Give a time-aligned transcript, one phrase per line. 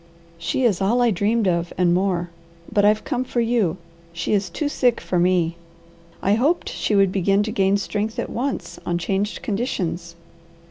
[0.39, 2.31] She is all I dreamed of and more,
[2.73, 3.77] but I've come for you.
[4.11, 5.57] She is too sick for me.
[6.23, 10.15] I hoped she would begin to gain strength at once on changed conditions.